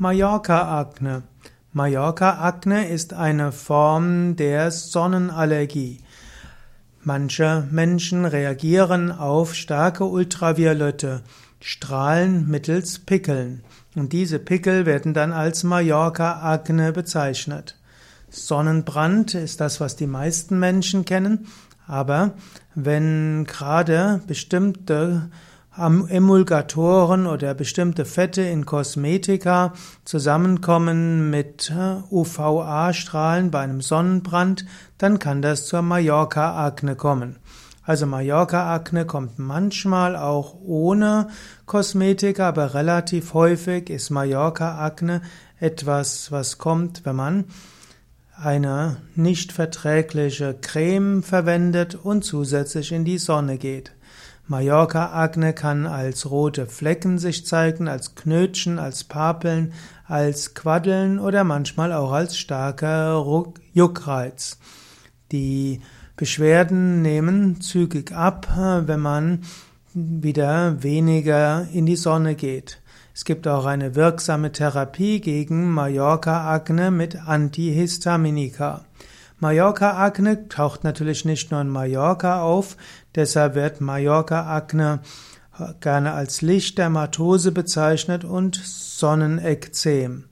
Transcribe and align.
Mallorca-Akne. 0.00 1.24
Mallorca-Akne 1.72 2.88
ist 2.88 3.14
eine 3.14 3.50
Form 3.50 4.36
der 4.36 4.70
Sonnenallergie. 4.70 5.98
Manche 7.02 7.66
Menschen 7.72 8.24
reagieren 8.24 9.10
auf 9.10 9.56
starke 9.56 10.04
ultraviolette 10.04 11.22
Strahlen 11.58 12.46
mittels 12.46 13.00
Pickeln. 13.00 13.64
Und 13.96 14.12
diese 14.12 14.38
Pickel 14.38 14.86
werden 14.86 15.14
dann 15.14 15.32
als 15.32 15.64
Mallorca-Akne 15.64 16.92
bezeichnet. 16.92 17.76
Sonnenbrand 18.30 19.34
ist 19.34 19.60
das, 19.60 19.80
was 19.80 19.96
die 19.96 20.06
meisten 20.06 20.60
Menschen 20.60 21.06
kennen. 21.06 21.48
Aber 21.88 22.34
wenn 22.76 23.46
gerade 23.46 24.20
bestimmte 24.28 25.28
Emulgatoren 25.78 27.26
oder 27.26 27.54
bestimmte 27.54 28.04
Fette 28.04 28.42
in 28.42 28.66
Kosmetika 28.66 29.72
zusammenkommen 30.04 31.30
mit 31.30 31.70
äh, 31.70 32.02
UVA-Strahlen 32.10 33.50
bei 33.50 33.60
einem 33.60 33.80
Sonnenbrand, 33.80 34.66
dann 34.98 35.18
kann 35.18 35.40
das 35.40 35.66
zur 35.66 35.82
Mallorca-Akne 35.82 36.96
kommen. 36.96 37.36
Also 37.84 38.06
Mallorca-Akne 38.06 39.06
kommt 39.06 39.38
manchmal 39.38 40.14
auch 40.16 40.56
ohne 40.60 41.28
Kosmetika, 41.64 42.48
aber 42.48 42.74
relativ 42.74 43.32
häufig 43.32 43.88
ist 43.88 44.10
Mallorca-Akne 44.10 45.22
etwas, 45.58 46.30
was 46.30 46.58
kommt, 46.58 47.06
wenn 47.06 47.16
man 47.16 47.44
eine 48.36 48.98
nicht 49.14 49.52
verträgliche 49.52 50.54
Creme 50.60 51.22
verwendet 51.22 51.94
und 51.94 52.24
zusätzlich 52.24 52.92
in 52.92 53.04
die 53.04 53.18
Sonne 53.18 53.58
geht. 53.58 53.92
Mallorca-Akne 54.48 55.52
kann 55.52 55.86
als 55.86 56.30
rote 56.30 56.66
Flecken 56.66 57.18
sich 57.18 57.46
zeigen, 57.46 57.86
als 57.86 58.14
Knötchen, 58.14 58.78
als 58.78 59.04
Papeln, 59.04 59.74
als 60.06 60.54
Quaddeln 60.54 61.18
oder 61.18 61.44
manchmal 61.44 61.92
auch 61.92 62.12
als 62.12 62.38
starker 62.38 63.22
Juckreiz. 63.74 64.58
Die 65.32 65.80
Beschwerden 66.16 67.02
nehmen 67.02 67.60
zügig 67.60 68.12
ab, 68.12 68.48
wenn 68.56 69.00
man 69.00 69.42
wieder 69.92 70.82
weniger 70.82 71.68
in 71.72 71.84
die 71.84 71.96
Sonne 71.96 72.34
geht. 72.34 72.80
Es 73.14 73.24
gibt 73.24 73.46
auch 73.46 73.66
eine 73.66 73.94
wirksame 73.94 74.52
Therapie 74.52 75.20
gegen 75.20 75.70
Mallorca-Akne 75.72 76.90
mit 76.90 77.16
Antihistaminika. 77.16 78.84
Mallorca-Akne 79.40 80.48
taucht 80.48 80.84
natürlich 80.84 81.24
nicht 81.24 81.50
nur 81.50 81.60
in 81.60 81.68
Mallorca 81.68 82.42
auf, 82.42 82.76
deshalb 83.14 83.54
wird 83.54 83.80
Mallorca-Akne 83.80 85.00
gerne 85.80 86.12
als 86.12 86.42
Lichtdermatose 86.42 87.52
bezeichnet 87.52 88.24
und 88.24 88.56
Sonnenekzem. 88.56 90.24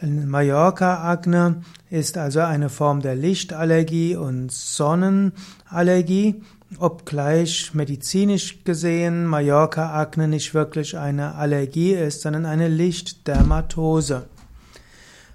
Mallorca-Akne 0.00 1.62
ist 1.90 2.18
also 2.18 2.40
eine 2.40 2.68
Form 2.68 3.02
der 3.02 3.14
Lichtallergie 3.14 4.16
und 4.16 4.50
Sonnenallergie, 4.50 6.42
obgleich 6.78 7.74
medizinisch 7.74 8.64
gesehen 8.64 9.26
Mallorca-Akne 9.26 10.26
nicht 10.26 10.54
wirklich 10.54 10.98
eine 10.98 11.34
Allergie 11.34 11.92
ist, 11.92 12.22
sondern 12.22 12.46
eine 12.46 12.68
Lichtdermatose. 12.68 14.26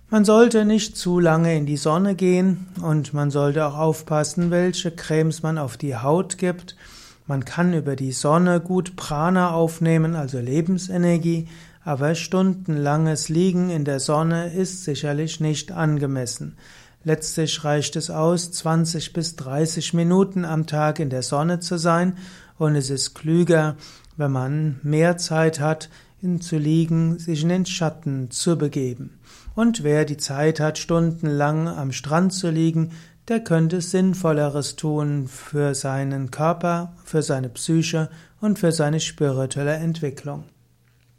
Man 0.10 0.24
sollte 0.24 0.64
nicht 0.64 0.96
zu 0.96 1.20
lange 1.20 1.58
in 1.58 1.66
die 1.66 1.76
Sonne 1.76 2.16
gehen 2.16 2.68
und 2.82 3.14
man 3.14 3.30
sollte 3.30 3.66
auch 3.66 3.78
aufpassen, 3.78 4.52
welche 4.52 4.90
Cremes 4.90 5.44
man 5.44 5.58
auf 5.58 5.76
die 5.76 5.98
Haut 5.98 6.38
gibt. 6.38 6.78
Man 7.26 7.44
kann 7.44 7.74
über 7.74 7.98
die 7.98 8.14
Sonne 8.14 8.62
gut 8.62 8.96
Prana 8.96 9.52
aufnehmen, 9.52 10.16
also 10.16 10.40
Lebensenergie, 10.40 11.50
aber 11.84 12.16
stundenlanges 12.16 13.28
Liegen 13.28 13.70
in 13.70 13.84
der 13.84 14.00
Sonne 14.00 14.54
ist 14.54 14.86
sicherlich 14.86 15.42
nicht 15.42 15.74
angemessen. 15.74 16.56
Letztlich 17.04 17.66
reicht 17.66 17.98
es 17.98 18.10
aus, 18.10 18.54
20 18.54 19.12
bis 19.12 19.36
30 19.36 19.94
Minuten 19.94 20.46
am 20.46 20.68
Tag 20.68 21.00
in 21.00 21.10
der 21.10 21.22
Sonne 21.22 21.60
zu 21.60 21.78
sein 21.78 22.18
und 22.58 22.78
es 22.78 22.90
ist 22.90 23.14
klüger, 23.14 23.76
wenn 24.16 24.32
man 24.32 24.80
mehr 24.84 25.18
Zeit 25.18 25.60
hat, 25.60 25.90
in 26.22 26.42
zu 26.42 26.58
liegen, 26.58 27.20
sich 27.20 27.44
in 27.44 27.50
den 27.50 27.66
Schatten 27.66 28.32
zu 28.32 28.58
begeben. 28.58 29.20
Und 29.56 29.84
wer 29.84 30.06
die 30.06 30.18
Zeit 30.18 30.60
hat, 30.60 30.78
stundenlang 30.78 31.68
am 31.68 31.92
Strand 31.92 32.34
zu 32.34 32.50
liegen, 32.50 32.92
der 33.28 33.44
könnte 33.44 33.82
Sinnvolleres 33.82 34.76
tun 34.76 35.28
für 35.28 35.76
seinen 35.76 36.32
Körper, 36.32 36.94
für 37.04 37.22
seine 37.22 37.50
Psyche 37.50 38.10
und 38.40 38.58
für 38.60 38.72
seine 38.72 39.00
spirituelle 39.00 39.76
Entwicklung. 39.76 40.46